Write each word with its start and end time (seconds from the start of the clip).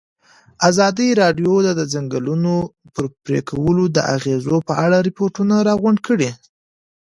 ازادي 0.69 1.07
راډیو 1.21 1.53
د 1.63 1.69
د 1.79 1.81
ځنګلونو 1.93 2.53
پرېکول 3.25 3.77
د 3.95 3.97
اغېزو 4.15 4.57
په 4.67 4.73
اړه 4.85 4.97
ریپوټونه 5.07 5.55
راغونډ 5.67 5.99
کړي. 6.07 6.29